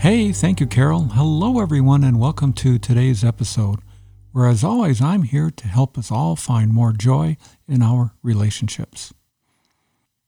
[0.00, 1.04] Hey, thank you, Carol.
[1.14, 3.80] Hello, everyone, and welcome to today's episode,
[4.30, 9.14] where, as always, I'm here to help us all find more joy in our relationships.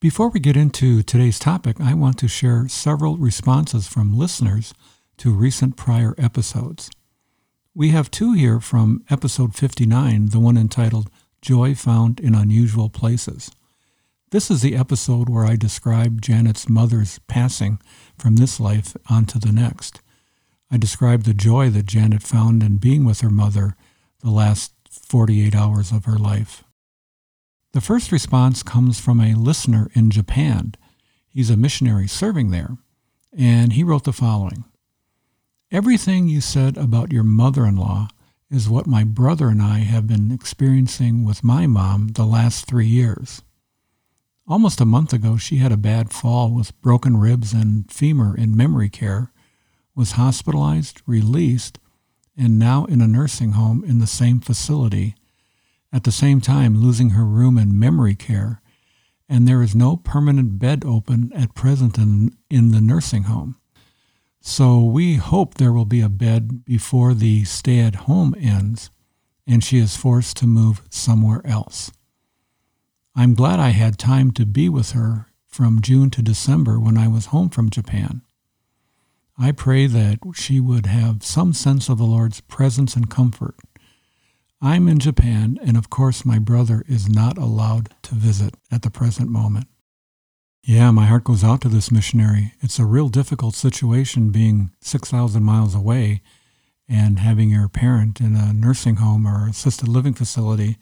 [0.01, 4.73] Before we get into today's topic, I want to share several responses from listeners
[5.19, 6.91] to recent prior episodes.
[7.75, 11.11] We have two here from episode 59, the one entitled
[11.43, 13.51] Joy Found in Unusual Places.
[14.31, 17.81] This is the episode where I describe Janet's mother's passing
[18.19, 20.03] from this life onto the next.
[20.71, 23.75] I describe the joy that Janet found in being with her mother
[24.21, 26.63] the last 48 hours of her life.
[27.73, 30.75] The first response comes from a listener in Japan.
[31.31, 32.77] He's a missionary serving there,
[33.35, 34.65] and he wrote the following
[35.71, 38.09] Everything you said about your mother in law
[38.51, 42.87] is what my brother and I have been experiencing with my mom the last three
[42.87, 43.41] years.
[44.49, 48.57] Almost a month ago, she had a bad fall with broken ribs and femur in
[48.57, 49.31] memory care,
[49.95, 51.79] was hospitalized, released,
[52.35, 55.15] and now in a nursing home in the same facility,
[55.93, 58.63] at the same time losing her room in memory care,
[59.29, 63.57] and there is no permanent bed open at present in, in the nursing home.
[64.41, 68.91] So we hope there will be a bed before the stay at home ends
[69.47, 71.91] and she is forced to move somewhere else.
[73.19, 77.09] I'm glad I had time to be with her from June to December when I
[77.09, 78.23] was home from Japan.
[79.37, 83.57] I pray that she would have some sense of the Lord's presence and comfort.
[84.63, 88.91] I'm in Japan, and of course, my brother is not allowed to visit at the
[88.91, 89.67] present moment.
[90.63, 92.53] Yeah, my heart goes out to this missionary.
[92.61, 96.23] It's a real difficult situation being 6,000 miles away
[96.89, 100.77] and having your parent in a nursing home or assisted living facility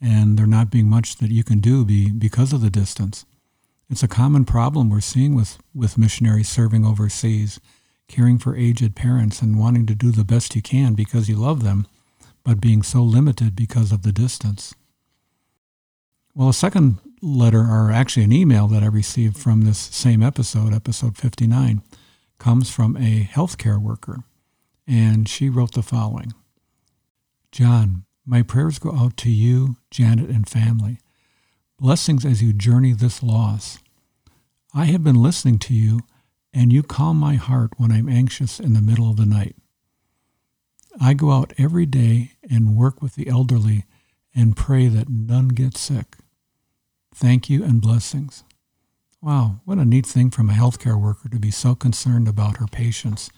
[0.00, 3.24] and there not being much that you can do be, because of the distance.
[3.90, 7.58] It's a common problem we're seeing with, with missionaries serving overseas,
[8.06, 11.62] caring for aged parents and wanting to do the best you can because you love
[11.62, 11.86] them,
[12.44, 14.74] but being so limited because of the distance.
[16.34, 20.72] Well, a second letter, or actually an email that I received from this same episode,
[20.72, 21.82] episode 59,
[22.38, 24.22] comes from a healthcare worker.
[24.86, 26.32] And she wrote the following
[27.52, 30.98] John, my prayers go out to you, Janet, and family.
[31.80, 33.78] Blessings as you journey this loss.
[34.74, 36.00] I have been listening to you,
[36.52, 39.56] and you calm my heart when I'm anxious in the middle of the night.
[41.00, 43.84] I go out every day and work with the elderly
[44.34, 46.16] and pray that none get sick.
[47.14, 48.44] Thank you and blessings.
[49.22, 52.66] Wow, what a neat thing from a healthcare worker to be so concerned about her
[52.66, 53.30] patients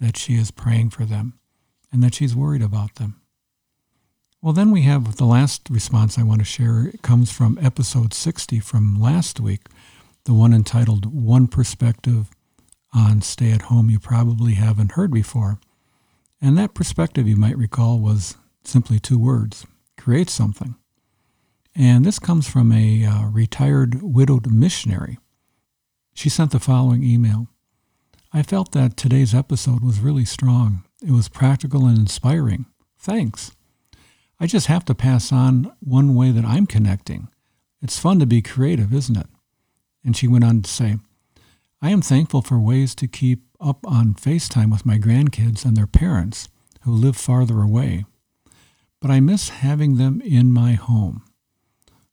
[0.00, 1.38] that she is praying for them
[1.92, 3.20] and that she's worried about them.
[4.40, 6.86] Well, then we have the last response I want to share.
[6.86, 9.62] It comes from episode 60 from last week,
[10.24, 12.30] the one entitled One Perspective
[12.94, 15.58] on Stay at Home You Probably Haven't Heard Before.
[16.40, 19.66] And that perspective, you might recall, was simply two words
[19.96, 20.76] create something.
[21.74, 25.18] And this comes from a uh, retired widowed missionary.
[26.14, 27.48] She sent the following email
[28.32, 30.84] I felt that today's episode was really strong.
[31.02, 32.66] It was practical and inspiring.
[32.98, 33.52] Thanks.
[34.40, 37.28] I just have to pass on one way that I'm connecting.
[37.82, 39.26] It's fun to be creative, isn't it?
[40.04, 40.96] And she went on to say,
[41.82, 45.86] I am thankful for ways to keep up on FaceTime with my grandkids and their
[45.86, 46.48] parents
[46.82, 48.04] who live farther away.
[49.00, 51.24] But I miss having them in my home.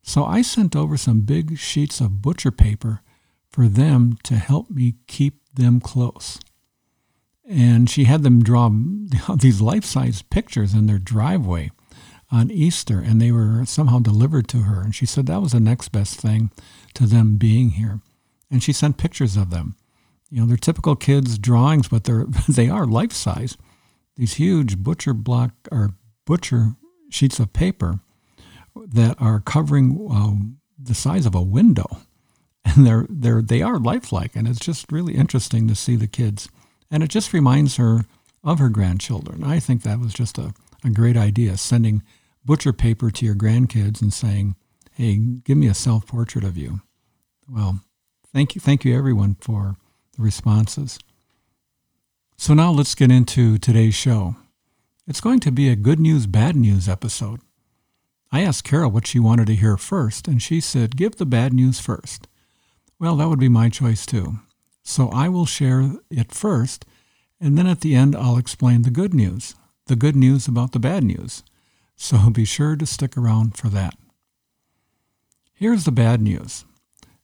[0.02, 3.02] So I sent over some big sheets of butcher paper
[3.50, 6.40] for them to help me keep them close.
[7.48, 8.70] And she had them draw
[9.36, 11.72] these life size pictures in their driveway
[12.36, 14.82] on Easter and they were somehow delivered to her.
[14.82, 16.52] And she said that was the next best thing
[16.94, 18.02] to them being here.
[18.52, 19.76] And she sent pictures of them.
[20.30, 23.58] You know, they're typical kids' drawings, but they're they are life size.
[24.18, 25.92] These huge butcher block or
[26.26, 26.76] butcher
[27.10, 28.00] sheets of paper
[28.76, 32.00] that are covering um, the size of a window,
[32.66, 36.50] and they're they're they are lifelike, and it's just really interesting to see the kids,
[36.92, 38.06] and it just reminds her
[38.44, 39.44] of her grandchildren.
[39.44, 40.54] I think that was just a,
[40.84, 42.04] a great idea, sending
[42.46, 44.56] butcher paper to your grandkids and saying,
[44.92, 46.82] "Hey, give me a self portrait of you."
[47.50, 47.82] Well,
[48.34, 49.78] thank you, thank you everyone for
[50.16, 51.00] the responses.
[52.38, 54.36] So now let's get into today's show.
[55.08, 57.40] It's going to be a good news, bad news episode.
[58.32, 61.54] I asked Carol what she wanted to hear first, and she said, Give the bad
[61.54, 62.28] news first.
[63.00, 64.40] Well, that would be my choice too.
[64.84, 66.86] So I will share it first,
[67.40, 69.56] and then at the end, I'll explain the good news,
[69.88, 71.44] the good news about the bad news.
[71.96, 73.96] So be sure to stick around for that.
[75.54, 76.66] Here's the bad news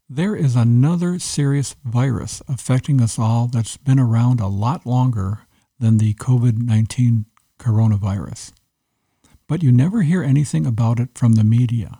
[0.09, 5.39] there is another serious virus affecting us all that's been around a lot longer
[5.79, 7.25] than the COVID 19
[7.59, 8.51] coronavirus.
[9.47, 11.99] But you never hear anything about it from the media.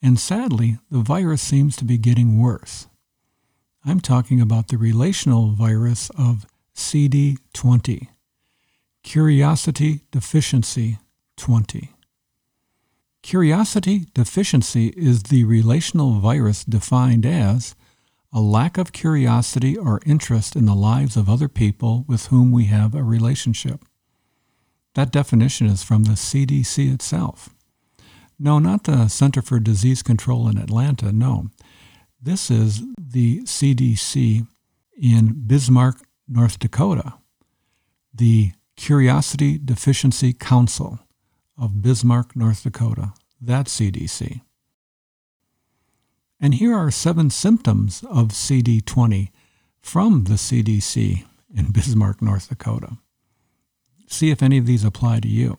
[0.00, 2.86] And sadly, the virus seems to be getting worse.
[3.84, 6.46] I'm talking about the relational virus of
[6.76, 8.08] CD20,
[9.02, 10.98] Curiosity Deficiency
[11.38, 11.94] 20.
[13.22, 17.74] Curiosity deficiency is the relational virus defined as
[18.32, 22.66] a lack of curiosity or interest in the lives of other people with whom we
[22.66, 23.84] have a relationship.
[24.94, 27.50] That definition is from the CDC itself.
[28.38, 31.46] No, not the Center for Disease Control in Atlanta, no.
[32.20, 34.46] This is the CDC
[35.00, 37.14] in Bismarck, North Dakota,
[38.12, 41.00] the Curiosity Deficiency Council
[41.58, 43.12] of Bismarck, North Dakota.
[43.40, 44.42] That's CDC.
[46.40, 49.30] And here are seven symptoms of CD20
[49.80, 51.24] from the CDC
[51.54, 52.98] in Bismarck, North Dakota.
[54.06, 55.56] See if any of these apply to you.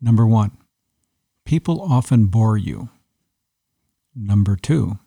[0.00, 0.52] Number one,
[1.44, 2.88] people often bore you.
[4.14, 4.98] Number two,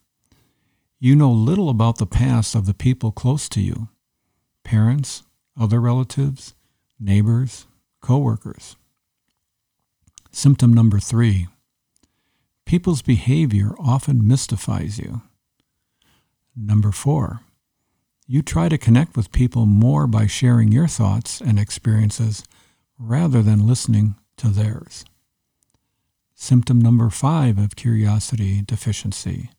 [0.99, 3.89] you know little about the past of the people close to you
[4.63, 5.23] parents,
[5.59, 6.55] other relatives,
[6.99, 7.67] neighbors,
[8.01, 8.77] coworkers.
[10.35, 11.47] Symptom number three
[12.65, 15.21] people's behavior often mystifies you.
[16.55, 17.41] Number four,
[18.25, 22.43] you try to connect with people more by sharing your thoughts and experiences
[22.97, 25.05] rather than listening to theirs.
[26.33, 29.51] Symptom number five of curiosity deficiency.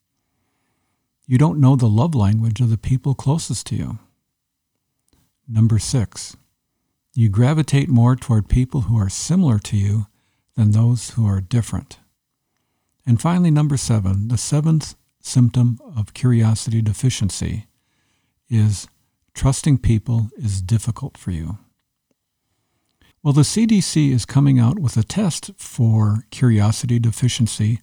[1.25, 3.99] You don't know the love language of the people closest to you.
[5.47, 6.37] Number six,
[7.15, 10.06] you gravitate more toward people who are similar to you
[10.56, 11.98] than those who are different.
[13.06, 17.66] And finally, number seven, the seventh symptom of curiosity deficiency
[18.48, 18.88] is
[19.34, 21.58] trusting people is difficult for you.
[23.22, 27.80] Well, the CDC is coming out with a test for curiosity deficiency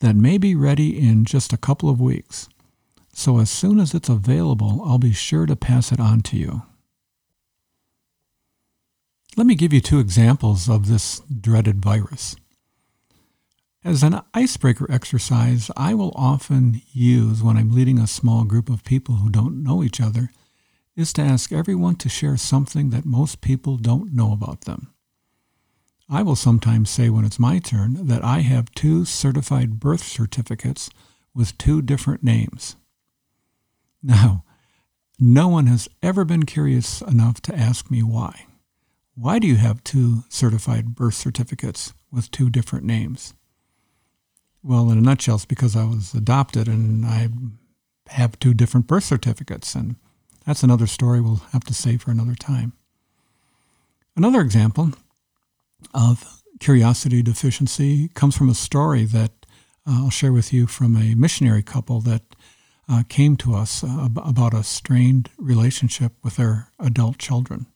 [0.00, 2.48] that may be ready in just a couple of weeks.
[3.12, 6.62] So, as soon as it's available, I'll be sure to pass it on to you.
[9.36, 12.36] Let me give you two examples of this dreaded virus.
[13.84, 18.84] As an icebreaker exercise, I will often use when I'm leading a small group of
[18.84, 20.30] people who don't know each other
[20.96, 24.92] is to ask everyone to share something that most people don't know about them.
[26.10, 30.90] I will sometimes say when it's my turn that I have two certified birth certificates
[31.32, 32.76] with two different names.
[34.02, 34.44] Now,
[35.18, 38.46] no one has ever been curious enough to ask me why.
[39.20, 43.34] Why do you have two certified birth certificates with two different names?
[44.62, 47.28] Well, in a nutshell, it's because I was adopted and I
[48.08, 49.74] have two different birth certificates.
[49.74, 49.96] And
[50.46, 52.72] that's another story we'll have to save for another time.
[54.16, 54.92] Another example
[55.92, 59.32] of curiosity deficiency comes from a story that
[59.86, 62.22] uh, I'll share with you from a missionary couple that
[62.88, 67.66] uh, came to us uh, about a strained relationship with their adult children.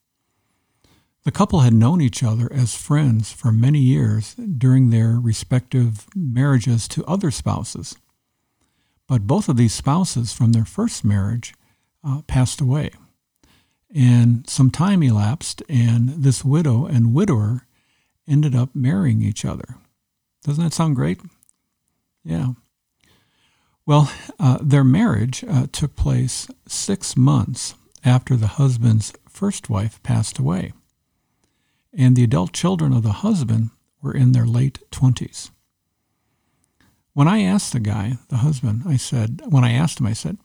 [1.24, 6.86] The couple had known each other as friends for many years during their respective marriages
[6.88, 7.96] to other spouses.
[9.08, 11.54] But both of these spouses from their first marriage
[12.06, 12.90] uh, passed away.
[13.94, 17.66] And some time elapsed, and this widow and widower
[18.28, 19.76] ended up marrying each other.
[20.42, 21.20] Doesn't that sound great?
[22.22, 22.48] Yeah.
[23.86, 30.38] Well, uh, their marriage uh, took place six months after the husband's first wife passed
[30.38, 30.72] away
[31.96, 33.70] and the adult children of the husband
[34.02, 35.50] were in their late 20s.
[37.12, 40.36] When I asked the guy, the husband, I said, when I asked him, I said,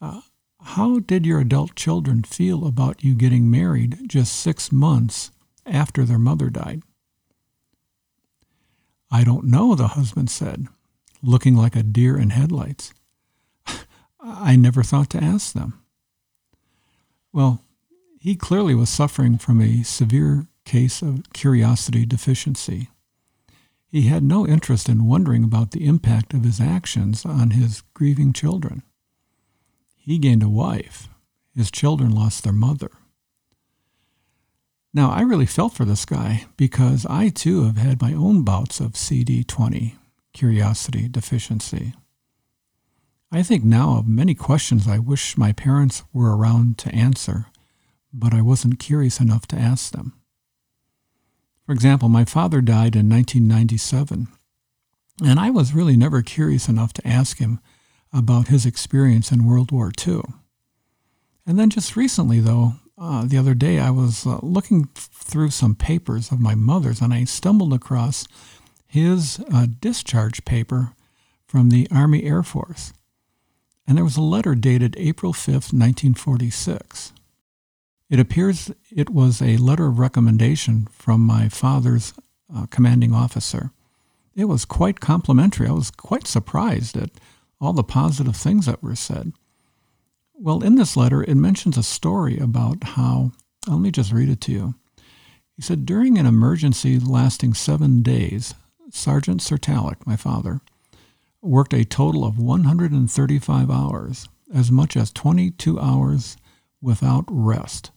[0.00, 0.22] uh,
[0.60, 5.30] How did your adult children feel about you getting married just six months
[5.64, 6.82] after their mother died?
[9.10, 10.66] I don't know, the husband said,
[11.22, 12.92] looking like a deer in headlights.
[14.20, 15.80] I never thought to ask them.
[17.32, 17.64] Well,
[18.18, 22.88] he clearly was suffering from a severe case of curiosity deficiency.
[23.88, 28.32] He had no interest in wondering about the impact of his actions on his grieving
[28.32, 28.82] children.
[29.96, 31.08] He gained a wife.
[31.54, 32.90] His children lost their mother.
[34.92, 38.80] Now, I really felt for this guy because I too have had my own bouts
[38.80, 39.94] of CD20,
[40.32, 41.94] curiosity deficiency.
[43.32, 47.46] I think now of many questions I wish my parents were around to answer,
[48.12, 50.19] but I wasn't curious enough to ask them.
[51.70, 54.26] For example, my father died in 1997,
[55.24, 57.60] and I was really never curious enough to ask him
[58.12, 60.22] about his experience in World War II.
[61.46, 65.76] And then just recently, though, uh, the other day, I was uh, looking through some
[65.76, 68.26] papers of my mother's, and I stumbled across
[68.88, 70.94] his uh, discharge paper
[71.46, 72.92] from the Army Air Force.
[73.86, 77.12] And there was a letter dated April 5th, 1946.
[78.10, 82.12] It appears it was a letter of recommendation from my father's
[82.54, 83.70] uh, commanding officer.
[84.34, 85.68] It was quite complimentary.
[85.68, 87.10] I was quite surprised at
[87.60, 89.32] all the positive things that were said.
[90.34, 93.30] Well, in this letter, it mentions a story about how,
[93.68, 94.74] let me just read it to you.
[95.54, 98.54] He said, during an emergency lasting seven days,
[98.90, 100.62] Sergeant Certalic, my father,
[101.42, 106.36] worked a total of 135 hours, as much as 22 hours
[106.80, 107.92] without rest.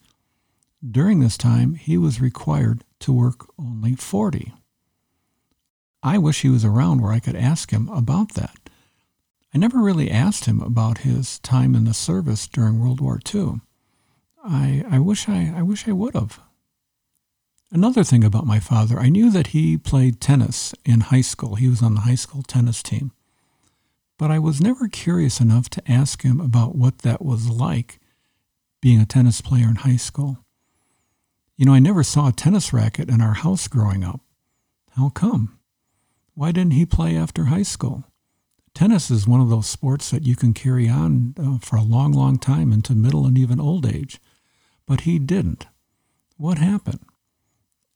[0.92, 4.54] During this time, he was required to work only 40.
[6.02, 8.70] I wish he was around where I could ask him about that.
[9.54, 13.62] I never really asked him about his time in the service during World War II.
[14.44, 16.42] I, I wish I, I wish I would have.
[17.72, 21.56] Another thing about my father, I knew that he played tennis in high school.
[21.56, 23.14] He was on the high school tennis team.
[24.18, 28.00] But I was never curious enough to ask him about what that was like
[28.82, 30.44] being a tennis player in high school.
[31.58, 34.22] You know, I never saw a tennis racket in our house growing up.
[34.96, 35.60] How come?
[36.34, 38.06] Why didn't he play after high school?
[38.74, 42.12] tennis is one of those sports that you can carry on uh, for a long,
[42.12, 44.20] long time into middle and even old age.
[44.86, 45.68] But he didn't.
[46.38, 47.00] What happened?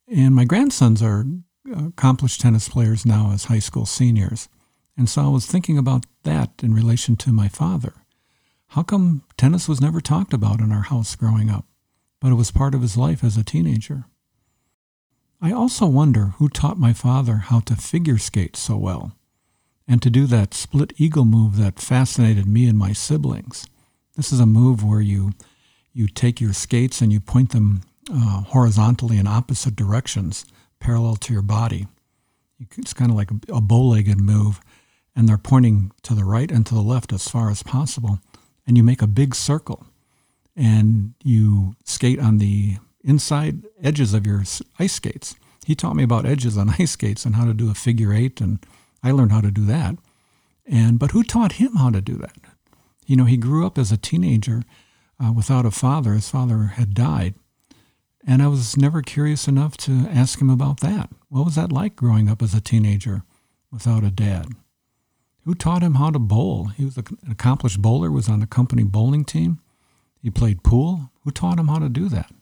[0.06, 1.26] And my grandsons are
[1.70, 4.48] accomplished tennis players now as high school seniors.
[4.96, 7.94] And so I was thinking about that in relation to my father.
[8.68, 11.66] How come tennis was never talked about in our house growing up,
[12.20, 14.04] but it was part of his life as a teenager?
[15.40, 19.12] I also wonder who taught my father how to figure skate so well
[19.88, 23.66] and to do that split eagle move that fascinated me and my siblings.
[24.16, 25.32] This is a move where you
[25.92, 27.82] you take your skates and you point them
[28.12, 30.44] uh, horizontally in opposite directions,
[30.78, 31.88] parallel to your body.
[32.76, 34.60] It's kind of like a, bow-legged move,
[35.16, 38.20] and they're pointing to the right and to the left as far as possible.
[38.66, 39.86] And you make a big circle,
[40.58, 44.42] and you skate on the inside edges of your
[44.78, 45.36] ice skates.
[45.64, 48.40] He taught me about edges on ice skates and how to do a figure eight
[48.40, 48.58] and
[49.02, 49.96] I learned how to do that.
[50.66, 52.36] And but who taught him how to do that?
[53.06, 54.64] You know, he grew up as a teenager
[55.22, 56.12] uh, without a father.
[56.12, 57.34] His father had died,
[58.26, 61.08] and I was never curious enough to ask him about that.
[61.30, 63.22] What was that like growing up as a teenager
[63.72, 64.48] without a dad?
[65.44, 66.66] Who taught him how to bowl?
[66.66, 68.10] He was an accomplished bowler.
[68.10, 69.60] Was on the company bowling team.
[70.22, 71.10] He played pool.
[71.22, 72.32] Who taught him how to do that?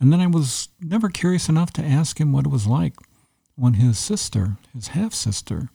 [0.00, 2.94] And then I was never curious enough to ask him what it was like
[3.54, 5.68] when his sister, his half sister,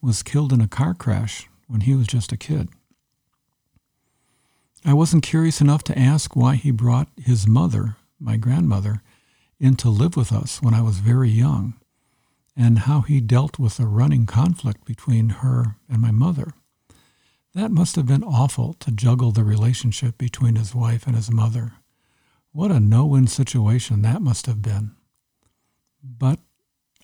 [0.00, 2.68] was killed in a car crash when he was just a kid.
[4.84, 9.00] I wasn't curious enough to ask why he brought his mother, my grandmother,
[9.60, 11.74] in to live with us when I was very young,
[12.56, 16.52] and how he dealt with the running conflict between her and my mother.
[17.54, 21.74] That must have been awful to juggle the relationship between his wife and his mother.
[22.52, 24.92] What a no win situation that must have been.
[26.02, 26.38] But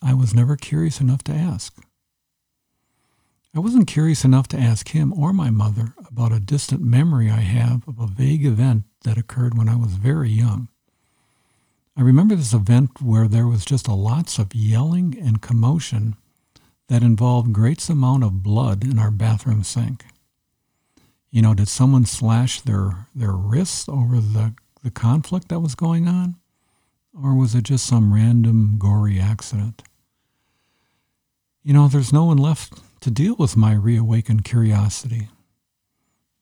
[0.02, 1.76] I was never curious enough to ask.
[3.54, 7.40] I wasn't curious enough to ask him or my mother about a distant memory I
[7.40, 10.68] have of a vague event that occurred when I was very young.
[11.96, 16.16] I remember this event where there was just a lots of yelling and commotion
[16.88, 20.04] that involved great amount of blood in our bathroom sink.
[21.30, 26.08] You know, did someone slash their, their wrists over the, the conflict that was going
[26.08, 26.36] on?
[27.12, 29.82] Or was it just some random gory accident?
[31.62, 35.28] You know, there's no one left to deal with my reawakened curiosity.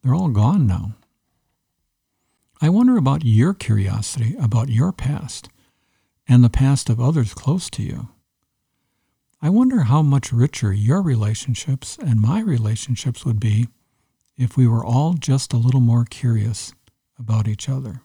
[0.03, 0.95] They're all gone now.
[2.63, 5.49] I wonder about your curiosity about your past
[6.29, 8.09] and the past of others close to you.
[9.43, 13.69] I wonder how much richer your relationships and my relationships would be
[14.37, 16.73] if we were all just a little more curious
[17.19, 18.03] about each other.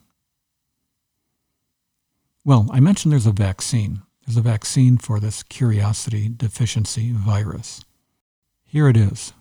[2.44, 4.02] Well, I mentioned there's a vaccine.
[4.26, 7.84] There's a vaccine for this curiosity deficiency virus.
[8.66, 9.34] Here it is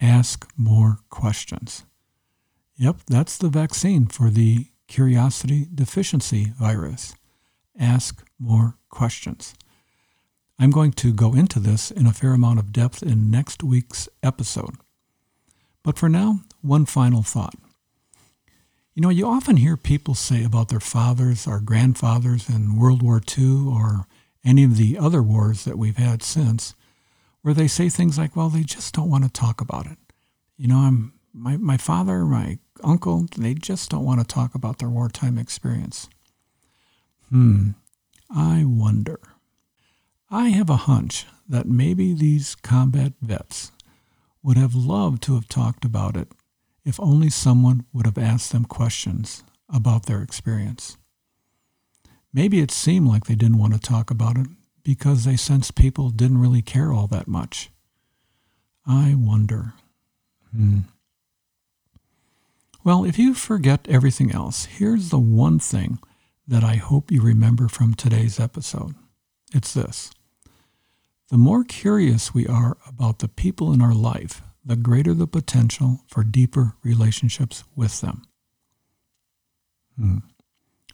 [0.00, 1.84] Ask more questions.
[2.76, 7.14] Yep, that's the vaccine for the curiosity deficiency virus.
[7.78, 9.54] Ask more questions.
[10.58, 14.08] I'm going to go into this in a fair amount of depth in next week's
[14.22, 14.76] episode.
[15.86, 17.54] But for now, one final thought.
[18.92, 23.22] You know, you often hear people say about their fathers or grandfathers in World War
[23.38, 24.08] II or
[24.44, 26.74] any of the other wars that we've had since,
[27.42, 29.98] where they say things like, well, they just don't want to talk about it.
[30.56, 34.78] You know, I'm my, my father, my uncle, they just don't want to talk about
[34.78, 36.08] their wartime experience.
[37.28, 37.70] Hmm,
[38.28, 39.20] I wonder.
[40.32, 43.70] I have a hunch that maybe these combat vets
[44.46, 46.28] would have loved to have talked about it
[46.84, 50.96] if only someone would have asked them questions about their experience.
[52.32, 54.46] Maybe it seemed like they didn't want to talk about it
[54.84, 57.70] because they sensed people didn't really care all that much.
[58.86, 59.72] I wonder.
[60.54, 60.82] Hmm.
[62.84, 65.98] Well, if you forget everything else, here's the one thing
[66.46, 68.94] that I hope you remember from today's episode.
[69.52, 70.12] It's this
[71.28, 76.00] the more curious we are about the people in our life, the greater the potential
[76.08, 78.22] for deeper relationships with them.
[79.98, 80.18] Hmm.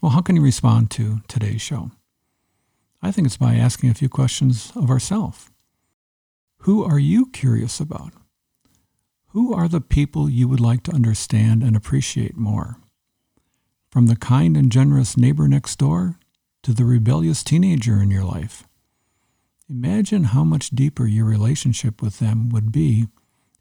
[0.00, 1.90] Well, how can you respond to today's show?
[3.02, 5.50] I think it's by asking a few questions of ourselves.
[6.58, 8.12] Who are you curious about?
[9.28, 12.76] Who are the people you would like to understand and appreciate more?
[13.90, 16.18] From the kind and generous neighbor next door
[16.62, 18.64] to the rebellious teenager in your life.
[19.72, 23.06] Imagine how much deeper your relationship with them would be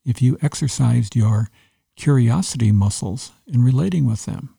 [0.04, 1.48] if you exercised your
[1.96, 4.54] curiosity muscles in relating with them.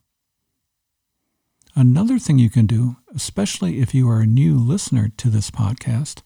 [1.75, 6.23] Another thing you can do, especially if you are a new listener to this podcast,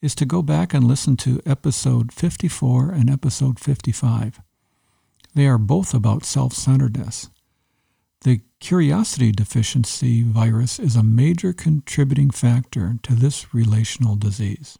[0.00, 4.40] is to go back and listen to episode 54 and episode 55.
[5.34, 7.28] They are both about self centeredness.
[8.64, 14.78] Curiosity deficiency virus is a major contributing factor to this relational disease.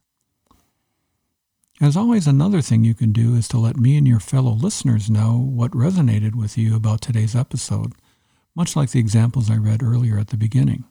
[1.82, 5.10] As always, another thing you can do is to let me and your fellow listeners
[5.10, 7.92] know what resonated with you about today's episode,
[8.56, 10.84] much like the examples I read earlier at the beginning.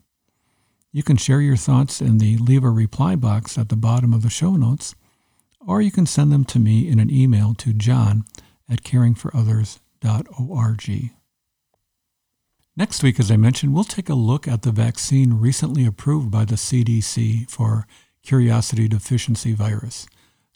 [0.91, 4.22] You can share your thoughts in the leave a reply box at the bottom of
[4.22, 4.94] the show notes,
[5.60, 8.26] or you can send them to me in an email to john
[8.70, 11.23] at caringforothers.org.
[12.76, 16.44] Next week, as I mentioned, we'll take a look at the vaccine recently approved by
[16.44, 17.86] the CDC for
[18.24, 20.08] curiosity deficiency virus,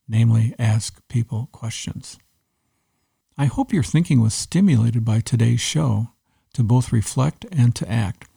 [0.08, 2.18] namely Ask People Questions.
[3.38, 6.08] I hope your thinking was stimulated by today's show
[6.54, 8.28] to both reflect and to act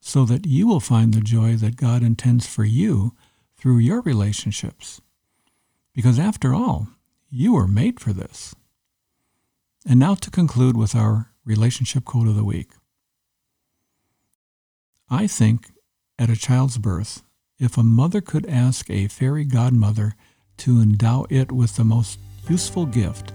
[0.00, 3.14] so that you will find the joy that God intends for you
[3.58, 5.02] through your relationships.
[5.92, 6.88] Because after all,
[7.28, 8.54] you were made for this.
[9.86, 12.70] And now to conclude with our relationship quote of the week.
[15.10, 15.70] I think
[16.18, 17.22] at a child's birth,
[17.58, 20.14] if a mother could ask a fairy godmother
[20.58, 23.32] to endow it with the most useful gift,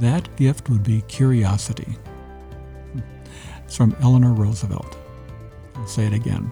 [0.00, 1.96] that gift would be curiosity.
[3.64, 4.98] It's from Eleanor Roosevelt.
[5.76, 6.50] I'll say it again.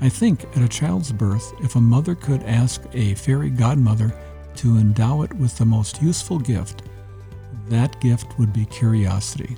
[0.00, 4.12] I think at a child's birth, if a mother could ask a fairy godmother
[4.56, 6.82] to endow it with the most useful gift,
[7.68, 9.56] that gift would be curiosity.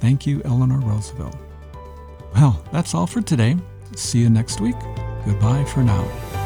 [0.00, 1.36] Thank you, Eleanor Roosevelt.
[2.34, 3.56] Well, that's all for today.
[3.96, 4.76] See you next week.
[5.24, 6.41] Goodbye for now.